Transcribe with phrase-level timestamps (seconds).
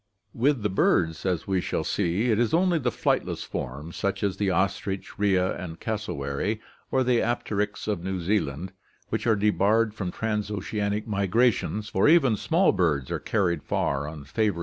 [0.33, 4.37] With the birds, as we shall see, it is only the flightless forms, such as
[4.37, 8.73] the ostrich, rhea, and cassowary, or the apteryx of New Zealand,
[9.09, 14.23] which are debarred from trans oceanic migrations, for even small birds are carried far on
[14.23, 14.59] favoring gales.